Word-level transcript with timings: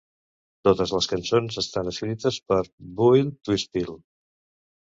Totes 0.67 0.93
les 0.95 1.07
cançons 1.11 1.59
estan 1.63 1.91
escrites 1.93 2.39
per 2.53 2.59
Built 3.03 3.39
To 3.51 3.59
Spill. 3.67 3.95